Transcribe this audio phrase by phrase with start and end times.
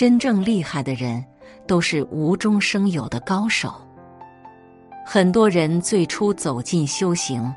[0.00, 1.22] 真正厉害的人，
[1.66, 3.70] 都是无中生有的高手。
[5.04, 7.54] 很多人最初走进修行，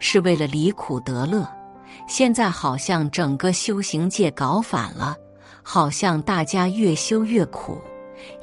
[0.00, 1.48] 是为了离苦得乐，
[2.08, 5.14] 现在好像整个修行界搞反了，
[5.62, 7.80] 好像大家越修越苦，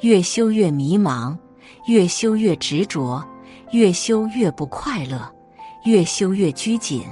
[0.00, 1.36] 越修越迷茫，
[1.88, 3.22] 越修越执着，
[3.72, 5.30] 越修越不快乐，
[5.84, 7.04] 越修越拘谨，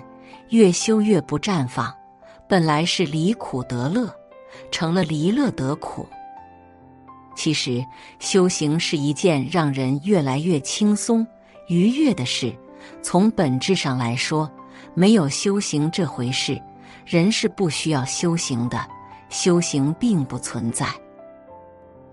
[0.49, 1.95] 越修越不绽放。
[2.49, 4.11] 本来是离苦得乐，
[4.71, 6.09] 成了离乐得苦。
[7.41, 7.83] 其实
[8.19, 11.27] 修行是一件让人越来越轻松。
[11.69, 12.55] 愉悦的事，
[13.01, 14.51] 从本质上来说，
[14.93, 16.61] 没有修行这回事，
[17.07, 18.87] 人是不需要修行的，
[19.31, 20.87] 修行并不存在。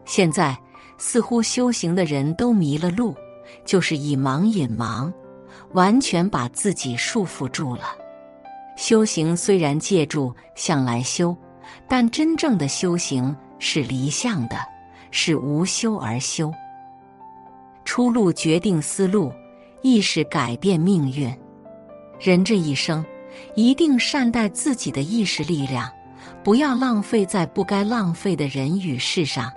[0.05, 0.57] 现在
[0.97, 3.13] 似乎修行的人都迷了路，
[3.65, 5.11] 就是以盲引盲，
[5.73, 7.83] 完全把自己束缚住了。
[8.77, 11.35] 修行虽然借助相来修，
[11.85, 14.55] 但真正的修行是离相的，
[15.19, 16.53] 是无修而修。
[17.83, 19.33] 出路决定思路。
[19.81, 21.33] 意识改变命运，
[22.19, 23.05] 人这一生
[23.55, 25.89] 一定善待自己的意识力量，
[26.43, 29.51] 不要浪费在不该浪费的人与事上，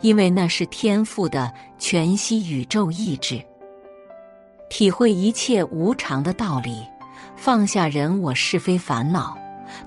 [0.00, 3.40] 因为那是天赋的全息宇宙意志。
[4.68, 6.84] 体会一切无常的道理，
[7.36, 9.38] 放下人我是非烦恼，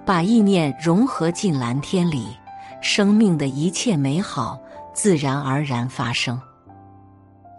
[0.05, 2.25] 把意念融合进蓝天里，
[2.81, 4.57] 生命的一切美好
[4.93, 6.39] 自然而然发生。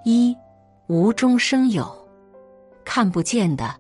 [0.05, 0.37] 一
[0.87, 1.93] 无中生有。
[2.85, 3.75] 看不见的，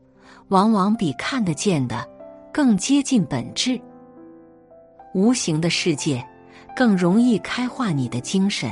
[0.49, 2.09] 往往比看得见的
[2.53, 3.81] 更接近本质。
[5.13, 6.27] 无形的世界
[6.75, 8.71] 更容易开化你的精神。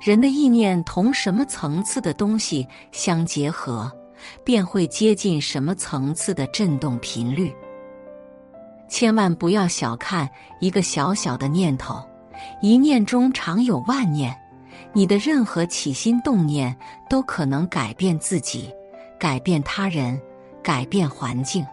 [0.00, 3.90] 人的意念同什么层次的东西相结合，
[4.44, 7.54] 便会接近什么层次的振动频率。
[8.88, 10.28] 千万不要小看
[10.60, 12.02] 一个小小的念头，
[12.60, 14.36] 一念中常有万念。
[14.92, 16.74] 你的任何起心动念
[17.08, 18.72] 都可能改变自己。
[19.18, 20.20] 改变他人，
[20.62, 21.66] 改变环境。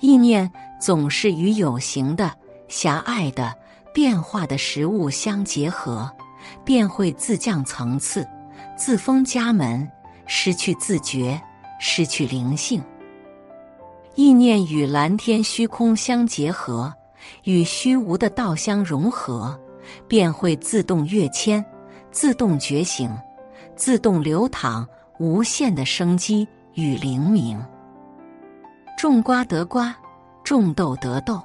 [0.00, 0.50] 意念
[0.80, 2.32] 总是与有形的、
[2.66, 3.54] 狭隘的、
[3.94, 6.10] 变化的食物相结合，
[6.64, 8.26] 便会自降层次，
[8.76, 9.88] 自封家门，
[10.26, 11.40] 失去自觉，
[11.78, 12.82] 失去灵性。
[14.16, 16.92] 意念与蓝天虚空相结合，
[17.44, 19.58] 与虚无的道相融合，
[20.06, 21.64] 便会自动跃迁，
[22.10, 23.10] 自动觉醒，
[23.76, 24.86] 自动流淌。
[25.20, 27.60] 无限的生机与灵明，
[28.96, 29.92] 种瓜得瓜，
[30.44, 31.42] 种豆得豆。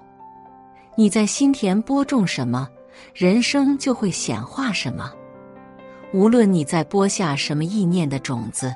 [0.96, 2.70] 你在心田播种什么，
[3.16, 5.12] 人生就会显化什么。
[6.14, 8.72] 无论你在播下什么意念的种子，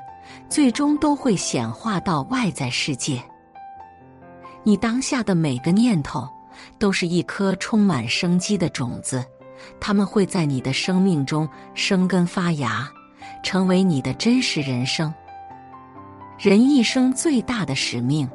[0.48, 3.22] 最终都会显化到外在世界。
[4.64, 6.28] 你当下的每个念头，
[6.78, 9.24] 都是一颗充满生机的种子，
[9.80, 12.88] 它们会在你的生命中生根发芽。
[13.42, 15.14] 成为你的真实人生。
[16.38, 18.28] 人一生最大的使命，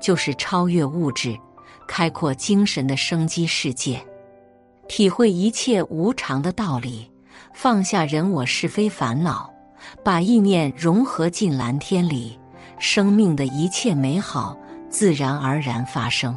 [0.00, 1.38] 就是超越物质，
[1.88, 4.04] 开阔精神的生机世界，
[4.86, 7.10] 体会一切无常的道理，
[7.54, 9.50] 放下人我是非烦恼，
[10.04, 12.38] 把意念融合进蓝天里，
[12.78, 14.56] 生命的一切美好
[14.90, 16.36] 自然而然发生。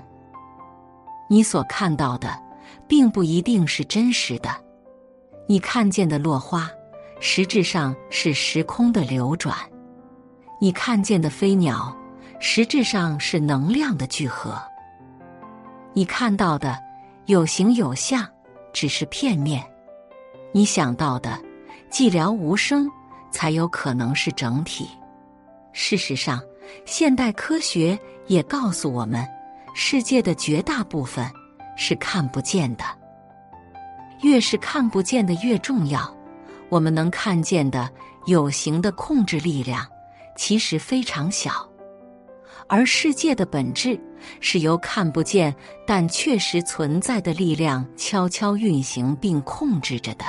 [1.27, 2.41] 你所看到的，
[2.87, 4.49] 并不一定是真实的。
[5.47, 6.69] 你看见的落花。
[7.25, 9.55] 实质上是时空的流转，
[10.59, 11.95] 你看见的飞鸟，
[12.37, 14.61] 实质上是能量的聚合。
[15.93, 16.77] 你看到的
[17.27, 18.27] 有形有相，
[18.73, 19.61] 只是片面；
[20.51, 21.39] 你想到的
[21.89, 22.91] 寂寥无声，
[23.31, 24.89] 才有可能是整体。
[25.71, 26.41] 事实上，
[26.83, 27.97] 现代科学
[28.27, 29.25] 也告诉我们，
[29.73, 31.29] 世界的绝大部分
[31.75, 32.83] 是看不见的。
[34.21, 36.15] 越是看不见的，越重要。
[36.69, 37.89] 我们能看见的
[38.25, 39.85] 有形的控制力量，
[40.35, 41.69] 其实非常小，
[42.67, 43.99] 而世界的本质
[44.39, 45.53] 是由看不见
[45.85, 50.23] 但确实存在的力量悄悄运行并控制着的。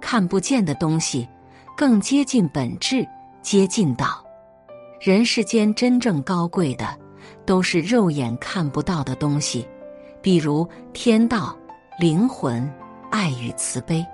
[0.00, 1.28] 看不见的东西
[1.76, 3.06] 更接近本质，
[3.42, 4.24] 接近道。
[5.00, 6.96] 人世间真正高贵的，
[7.44, 9.66] 都是肉眼看不到的东西，
[10.20, 11.56] 比如天道、
[11.98, 12.70] 灵魂、
[13.10, 14.04] 爱与慈悲。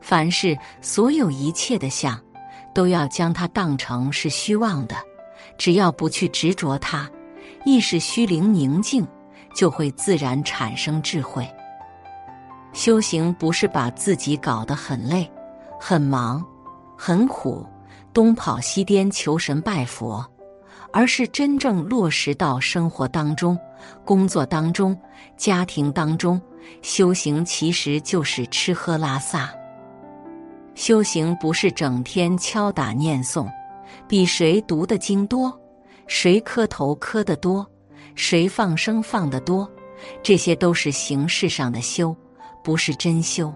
[0.00, 2.20] 凡是所有一切的相，
[2.74, 4.96] 都要将它当成是虚妄的。
[5.58, 7.08] 只要不去执着它，
[7.64, 9.06] 意识虚灵宁静，
[9.54, 11.48] 就会自然产生智慧。
[12.72, 15.30] 修行不是把自己搞得很累、
[15.78, 16.44] 很忙、
[16.96, 17.64] 很苦，
[18.12, 20.24] 东跑西颠求神拜佛，
[20.92, 23.58] 而是真正落实到生活当中、
[24.04, 24.98] 工作当中、
[25.36, 26.40] 家庭当中。
[26.80, 29.52] 修行其实就是吃喝拉撒。
[30.76, 33.50] 修行不是整天敲打念诵，
[34.06, 35.52] 比谁读的经多，
[36.06, 37.66] 谁磕头磕得多，
[38.14, 39.68] 谁放生放得多，
[40.22, 42.14] 这些都是形式上的修，
[42.62, 43.52] 不是真修。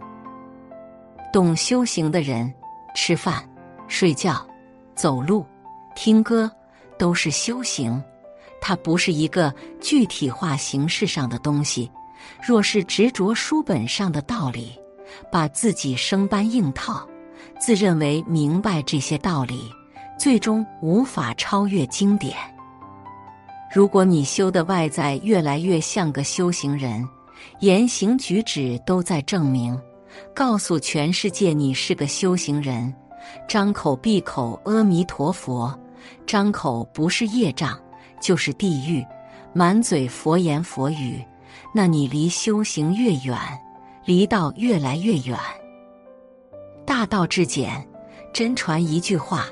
[1.32, 2.52] 懂修行的人，
[2.94, 3.48] 吃饭、
[3.86, 4.44] 睡觉、
[4.96, 5.46] 走路、
[5.94, 6.50] 听歌。
[6.98, 8.02] 都是修行，
[8.60, 11.90] 它不是一个具体化形式上的东西。
[12.42, 14.72] 若是执着书本上的道理，
[15.30, 17.06] 把自己生搬硬套，
[17.60, 19.70] 自认为明白这些道理，
[20.18, 22.36] 最终无法超越经典。
[23.72, 27.06] 如果你修的外在越来越像个修行人，
[27.60, 29.78] 言行举止都在证明，
[30.34, 32.92] 告诉全世界你是个修行人，
[33.46, 35.78] 张口闭口阿弥陀佛。
[36.26, 37.78] 张口不是业障，
[38.20, 39.04] 就是地狱；
[39.52, 41.24] 满嘴佛言佛语，
[41.74, 43.38] 那你离修行越远，
[44.04, 45.38] 离道越来越远。
[46.84, 47.86] 大道至简，
[48.32, 49.46] 真传一句话，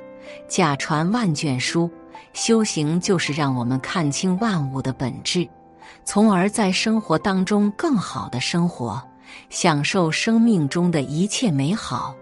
[0.49, 1.91] 假传万卷书。
[2.33, 5.49] 修行就是让我们看清万物的本质，
[6.05, 9.01] 从而在生活当中更好的生活，
[9.51, 12.13] 享受生命中的一切美好。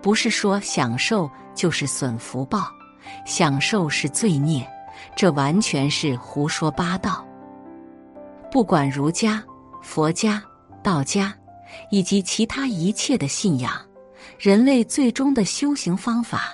[0.00, 2.75] 不是说享受就是损福报。
[3.24, 4.66] 享受是罪孽，
[5.14, 7.24] 这完全是胡说八道。
[8.50, 9.42] 不管儒家、
[9.82, 10.42] 佛家、
[10.82, 11.34] 道家，
[11.90, 13.72] 以及其他一切的信仰，
[14.38, 16.50] 人类最终的修行方法，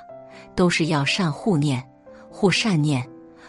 [0.54, 1.82] 都是要善护念、
[2.31, 3.06] 护善念，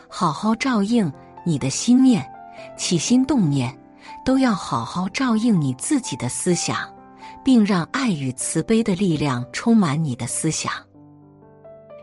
[0.07, 1.11] 好好照应
[1.45, 2.23] 你的心念，
[2.77, 3.75] 起心动念
[4.23, 6.77] 都要好好照应你自己的思想，
[7.44, 10.71] 并让爱与慈悲的力量充满你的思想。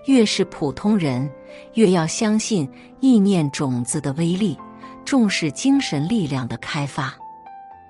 [0.06, 1.30] 越是普通人，
[1.74, 2.68] 越要相信
[3.00, 4.58] 意念种子的威力，
[5.04, 7.14] 重视精神力量的开发。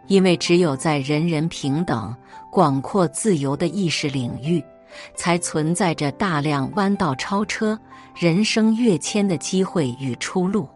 [0.06, 2.14] 因为只有在人人平等、
[2.50, 4.60] 广阔自由的意识领域，
[5.14, 7.78] 才存在着大量弯道超车、
[8.16, 10.68] 人生跃迁的机会与出路。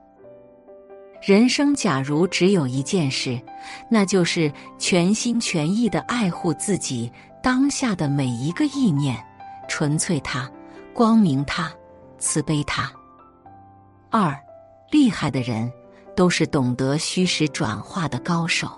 [1.21, 3.41] 人生假如只有一件事，
[3.89, 7.11] 那就是全心全意的爱护自己
[7.43, 9.17] 当下的每一个意念，
[9.67, 10.49] 纯粹它。
[10.95, 11.73] 光明他，
[12.19, 12.89] 慈悲他。
[14.11, 14.33] 二，
[14.93, 15.71] 厉害的人
[16.15, 18.71] 都是懂得虚实转化的高手。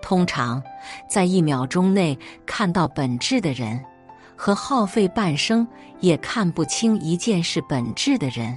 [0.00, 0.62] 通常，
[1.10, 3.84] 在一秒钟内看到本质的人，
[4.36, 5.66] 和耗费半生
[5.98, 8.56] 也看不清一件事本质的人，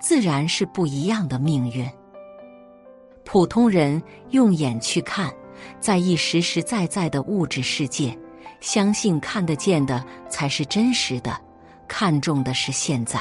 [0.00, 1.84] 自然是不一样的命运。
[3.24, 4.00] 普通人
[4.30, 5.32] 用眼去看，
[5.80, 8.16] 在意实实在在的物质世界，
[8.60, 11.36] 相信看得见的才是真实的。
[11.92, 13.20] 看重的是现在。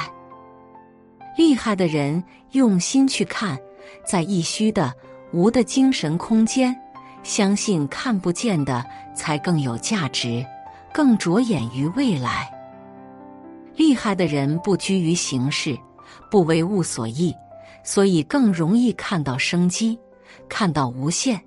[1.35, 3.59] 厉害的人用心去看，
[4.05, 4.93] 在一虚的
[5.33, 6.73] 无的精神空间，
[7.21, 10.45] 相信看不见的才更有价值，
[10.93, 12.49] 更着眼于未来。
[13.75, 15.77] 厉害的人不拘于形式，
[16.29, 17.35] 不为物所役，
[17.83, 19.99] 所以更容易看到生机，
[20.47, 21.37] 看到无限。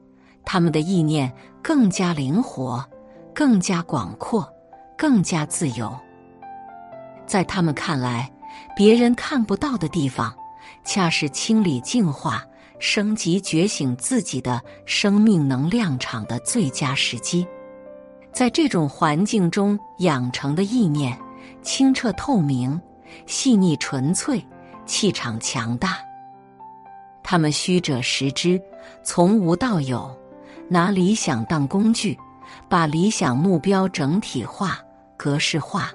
[0.45, 1.33] 他们的意念
[1.63, 2.85] 更加灵活，
[3.35, 4.47] 更加广阔，
[4.95, 5.91] 更加自由。
[7.27, 8.31] 在他们看来，
[8.77, 10.35] 别人看不到的地方，
[10.85, 12.45] 恰是清理、净化、
[12.79, 17.47] 升级、觉醒自己的生命能量场的最佳时机。
[18.33, 21.17] 在这种环境中养成的意念，
[21.63, 22.81] 清澈透明、
[23.27, 24.45] 细腻纯粹，
[24.87, 25.99] 气场强大。
[27.23, 28.61] 他们虚者实之，
[29.03, 30.15] 从无到有，
[30.69, 32.19] 拿理想当工具，
[32.69, 34.79] 把理想目标整体化、
[35.17, 35.91] 格式化。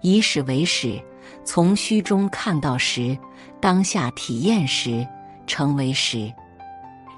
[0.00, 1.00] 以始为始，
[1.44, 3.16] 从虚中看到实，
[3.60, 5.06] 当下体验实，
[5.46, 6.32] 成为实。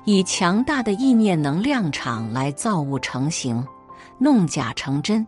[0.07, 3.65] 以强大的意念能量场来造物成形，
[4.19, 5.27] 弄假成真。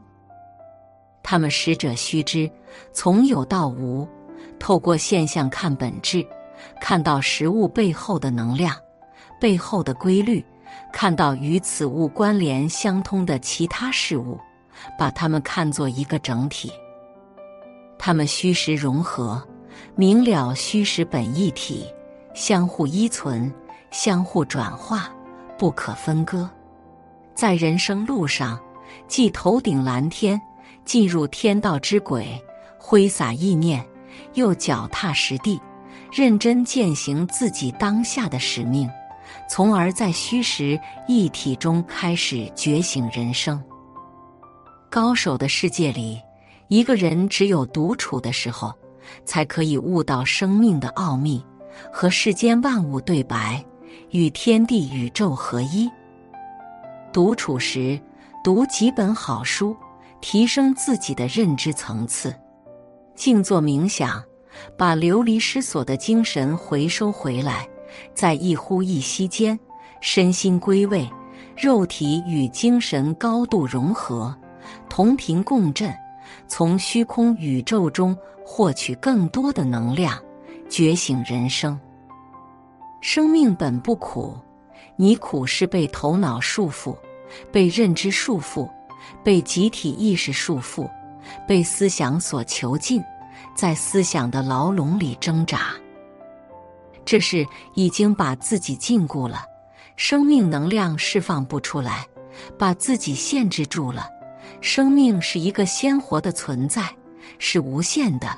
[1.23, 2.51] 他们实者虚之，
[2.93, 4.09] 从有到无，
[4.59, 6.27] 透过现象看本质，
[6.81, 8.75] 看到实物背后的能量，
[9.39, 10.45] 背后的规律，
[10.91, 14.41] 看到与此物关联相通的其他事物，
[14.99, 16.73] 把它们看作一个整体。
[18.05, 19.41] 他们虚实融合，
[19.95, 21.87] 明了虚实本一体，
[22.35, 23.49] 相互依存，
[23.93, 25.09] 相互转化，
[25.57, 26.51] 不可分割。
[27.33, 28.59] 在人生路上，
[29.07, 30.43] 既头顶蓝天，
[30.85, 32.27] 进入天道之轨，
[32.77, 33.87] 挥洒意念，
[34.35, 35.61] 又脚踏实地，
[36.11, 38.91] 认真践行自己当下的使命，
[39.49, 43.63] 从而在虚实一体中开始觉醒人生。
[44.91, 46.21] 高手的世界里。
[46.69, 48.73] 一个人只有独处的时候，
[49.25, 51.45] 才可以悟到生命的奥秘，
[51.93, 53.65] 和世间万物对白，
[54.11, 55.91] 与天地宇宙合一。
[57.13, 58.01] 独处时，
[58.43, 59.77] 读几本好书，
[60.21, 62.31] 提升自己的认知层次；
[63.15, 64.23] 静坐冥想，
[64.79, 67.69] 把流离失所的精神回收回来，
[68.15, 69.59] 在一呼一吸间，
[70.01, 71.07] 身心归位，
[71.55, 74.35] 肉体与精神高度融合，
[74.89, 75.93] 同频共振，
[76.47, 80.21] 从虚空宇宙中获取更多的能量，
[80.69, 81.79] 觉醒人生。
[83.01, 84.37] 生命本不苦，
[84.97, 86.97] 你苦是被头脑束缚。
[87.51, 88.69] 被认知束缚，
[89.25, 90.87] 被集体意识束缚，
[91.49, 93.03] 被思想所囚禁，
[93.57, 95.69] 在思想的牢笼里挣扎。
[97.07, 99.47] 这是已经把自己禁锢了，
[99.97, 102.07] 生命能量释放不出来，
[102.59, 104.11] 把自己限制住了。
[104.61, 106.89] 生命是一个鲜活的存在，
[107.39, 108.29] 是无限的，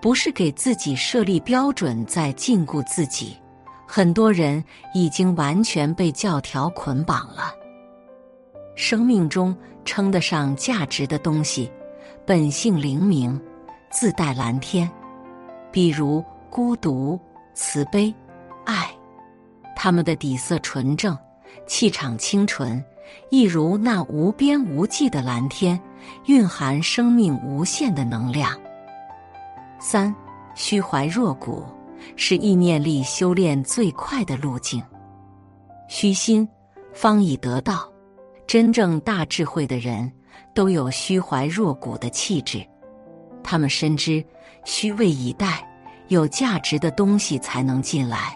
[0.00, 3.36] 不是给自己设立标准在禁锢自己。
[3.86, 7.54] 很多人已经完全被教条捆绑了。
[8.74, 11.70] 生命中称得上价值的东西，
[12.26, 13.40] 本性灵明，
[13.90, 14.88] 自带蓝天。
[15.72, 17.18] 比如孤独、
[17.54, 18.14] 慈悲、
[18.64, 18.90] 爱，
[19.74, 21.16] 他们的底色纯正，
[21.66, 22.82] 气场清纯，
[23.30, 25.78] 一如那无边无际的蓝天，
[26.26, 28.58] 蕴含生命无限的能量。
[29.78, 30.14] 三
[30.54, 31.64] 虚怀若谷，
[32.16, 34.82] 是意念力修炼最快的路径。
[35.88, 36.48] 虚心，
[36.92, 37.88] 方以得道。
[38.46, 40.10] 真正大智慧的人，
[40.54, 42.66] 都有虚怀若谷的气质。
[43.42, 44.24] 他们深知，
[44.64, 45.62] 虚位以待，
[46.08, 48.34] 有价值的东西才能进来。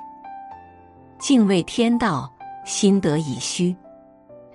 [1.19, 2.31] 敬畏天道，
[2.65, 3.75] 心得以虚。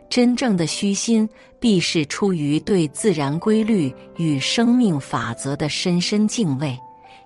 [0.09, 1.27] 真正的虚心，
[1.59, 6.77] 必是出于对自然规律与生命法则的深深敬畏，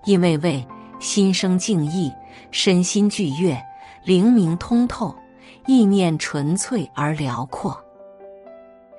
[0.05, 0.65] 因为为
[1.00, 2.11] 心生敬意，
[2.51, 3.61] 身心俱悦，
[4.03, 5.15] 灵明通透，
[5.67, 7.79] 意念纯粹而辽阔。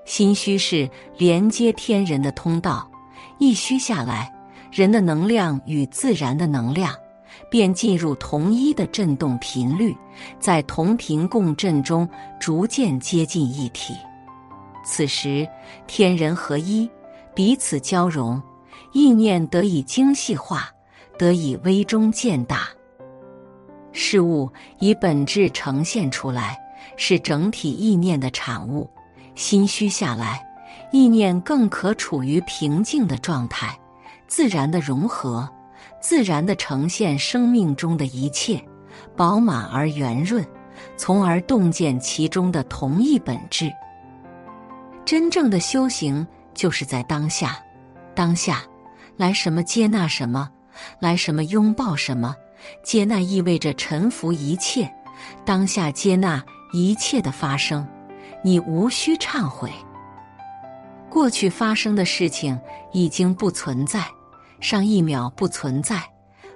[0.05, 2.91] 心虚是连接天人的通道，
[3.39, 4.33] 一虚下来，
[4.71, 6.95] 人的能量与自然的能量
[7.53, 9.95] 便进入同一的振动频率，
[10.41, 12.09] 在同频共振中
[12.41, 13.93] 逐渐接近一体。
[14.83, 15.47] 此时
[15.87, 16.89] 天人合一，
[17.35, 18.43] 彼此交融，
[18.93, 20.71] 意念得以精细化，
[21.19, 22.69] 得以微中见大，
[23.93, 26.59] 事物以本质呈现出来，
[26.97, 28.89] 是整体意念的产物。
[29.35, 30.43] 心虚下来，
[30.91, 33.79] 意念更可处于平静的状态，
[34.27, 35.47] 自然的融合，
[36.01, 38.63] 自然的呈现生命中的一切，
[39.17, 40.45] 饱满而圆润，
[40.97, 43.73] 从而洞见其中的同一本质。
[45.05, 47.59] 真正的修行就是在当下，
[48.15, 48.63] 当下
[49.17, 50.51] 来什么接纳什么，
[51.01, 52.35] 来什么拥抱什么。
[52.85, 54.89] 接纳意味着臣服一切，
[55.45, 56.41] 当下接纳
[56.73, 57.87] 一切的发生。
[58.45, 59.71] 你无需忏悔，
[61.11, 62.59] 过去发生的事情
[62.93, 64.05] 已经不存在，
[64.63, 66.03] 上一秒不存在，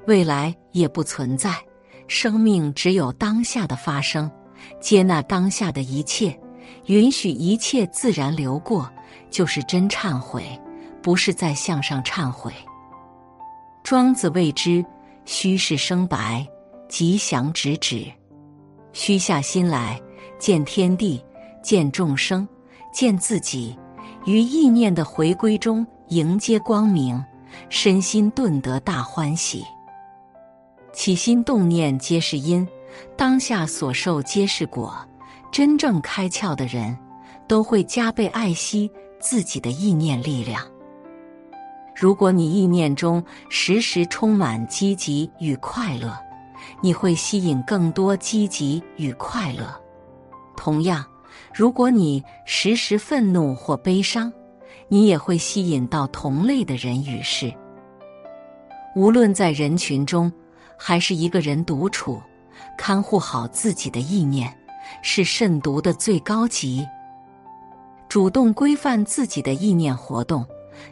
[0.06, 1.54] 未来也不存在。
[2.08, 4.30] 生命只有当下的发生，
[4.80, 6.38] 接纳当下的一切，
[6.86, 8.88] 允许一切自然流过，
[9.28, 10.44] 就是真忏悔，
[11.02, 12.52] 不是在向上忏悔。
[13.82, 14.84] 庄子谓之
[15.24, 16.46] 虚是生白，
[16.88, 18.06] 吉祥直指，
[18.92, 20.00] 虚下心来
[20.38, 21.20] 见天地。
[21.62, 22.46] 见众生，
[22.92, 23.76] 见自己，
[24.24, 27.20] 于意念的回归中迎接光明，
[27.68, 29.64] 身心顿得大欢喜。
[30.92, 32.66] 起心动念皆是因，
[33.16, 34.96] 当下所受皆是果。
[35.52, 36.96] 真正开窍的人，
[37.46, 40.62] 都会加倍爱惜自己的意念力量。
[41.94, 46.16] 如果你意念中时时充满积极与快乐，
[46.80, 49.74] 你会吸引更多积极与快乐。
[50.56, 51.04] 同样。
[51.54, 54.32] 如果你时时愤怒或悲伤，
[54.88, 57.52] 你也会吸引到同类的人与事。
[58.94, 60.32] 无论在人群中，
[60.78, 62.20] 还是一个人独处，
[62.78, 64.52] 看护好自己的意念，
[65.02, 66.86] 是慎独的最高级。
[68.08, 70.46] 主动规范自己的意念活动，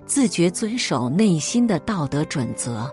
[0.04, 2.92] 自觉遵守内心的道德准则，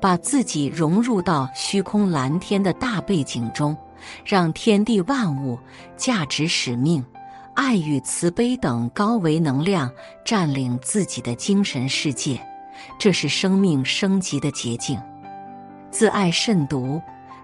[0.00, 3.76] 把自己融入到虚空蓝天的大背景中。
[4.24, 5.56] 让天地万物、
[5.96, 7.04] 价值、使命、
[7.54, 9.90] 爱与慈悲等高维能量
[10.24, 12.40] 占领自己的精神世界，
[12.98, 15.00] 这是生命升级的捷径。
[15.90, 17.00] 自爱慎独，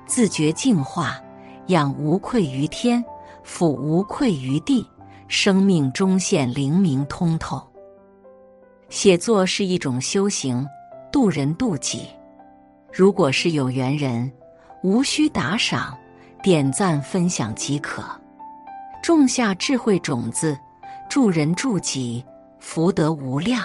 [0.06, 1.20] 自觉净化，
[1.66, 3.04] 养无愧于天，
[3.46, 4.86] 抚无愧于地，
[5.28, 7.62] 生命终现灵明通透。
[8.88, 10.66] 写作是一种修行，
[11.12, 12.06] 渡人渡己。
[12.92, 14.30] 如果是有缘人。
[14.84, 15.98] 无需打赏，
[16.40, 18.04] 点赞分享即可。
[19.02, 20.58] 种下智慧种子，
[21.08, 22.24] 助人助己，
[22.58, 23.64] 福德无量。